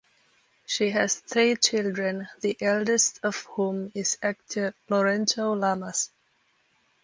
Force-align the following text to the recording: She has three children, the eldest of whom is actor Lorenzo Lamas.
She 0.65 0.89
has 0.89 1.17
three 1.19 1.55
children, 1.57 2.27
the 2.39 2.57
eldest 2.59 3.19
of 3.21 3.45
whom 3.55 3.91
is 3.93 4.17
actor 4.23 4.73
Lorenzo 4.89 5.53
Lamas. 5.53 6.09